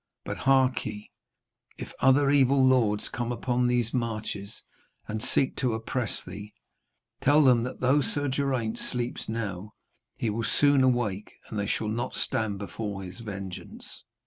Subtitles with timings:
[0.25, 1.11] But, hark ye,
[1.77, 4.63] if other evil lords come upon these marches
[5.07, 6.55] and seek to oppress thee,
[7.21, 9.73] tell them that though Sir Geraint sleeps now,
[10.17, 14.03] he will soon awake and they shall not stand before his vengeance.'